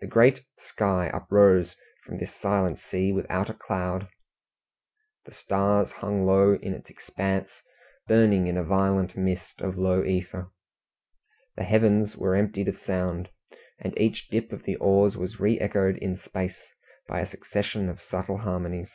The 0.00 0.06
great 0.06 0.44
sky 0.58 1.06
uprose 1.14 1.74
from 2.04 2.18
this 2.18 2.34
silent 2.34 2.78
sea 2.78 3.10
without 3.10 3.48
a 3.48 3.54
cloud. 3.54 4.06
The 5.24 5.32
stars 5.32 5.92
hung 5.92 6.26
low 6.26 6.56
in 6.56 6.74
its 6.74 6.90
expanse, 6.90 7.62
burning 8.06 8.48
in 8.48 8.58
a 8.58 8.62
violent 8.62 9.16
mist 9.16 9.62
of 9.62 9.78
lower 9.78 10.04
ether. 10.04 10.50
The 11.56 11.64
heavens 11.64 12.18
were 12.18 12.36
emptied 12.36 12.68
of 12.68 12.78
sound, 12.80 13.30
and 13.78 13.98
each 13.98 14.28
dip 14.28 14.52
of 14.52 14.64
the 14.64 14.76
oars 14.76 15.16
was 15.16 15.40
re 15.40 15.58
echoed 15.58 15.96
in 15.96 16.18
space 16.18 16.74
by 17.08 17.20
a 17.20 17.26
succession 17.26 17.88
of 17.88 18.02
subtle 18.02 18.36
harmonies. 18.36 18.92